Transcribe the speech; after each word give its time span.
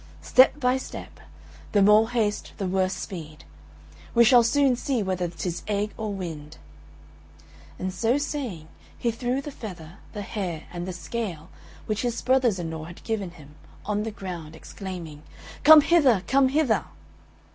Step 0.23 0.59
by 0.59 0.77
step 0.77 1.19
the 1.73 1.81
more 1.83 2.09
haste, 2.09 2.53
the 2.57 2.65
worse 2.65 2.95
speed: 2.95 3.43
we 4.15 4.23
shall 4.23 4.41
soon 4.41 4.75
see 4.75 5.03
whether 5.03 5.27
tis 5.27 5.61
egg 5.67 5.91
or 5.95 6.11
wind." 6.11 6.57
And 7.77 7.93
so 7.93 8.17
saying 8.17 8.67
he 8.97 9.11
threw 9.11 9.43
the 9.43 9.51
feather, 9.51 9.99
the 10.13 10.23
hair, 10.23 10.63
and 10.73 10.87
the 10.87 10.91
scale, 10.93 11.51
which 11.85 12.01
his 12.01 12.19
brothers 12.23 12.57
in 12.57 12.71
law 12.71 12.85
had 12.85 13.03
given 13.03 13.29
him, 13.37 13.53
on 13.85 14.01
the 14.01 14.09
ground, 14.09 14.55
exclaiming, 14.55 15.21
"Come 15.63 15.81
hither, 15.81 16.23
come 16.25 16.47
hither!" 16.49 16.85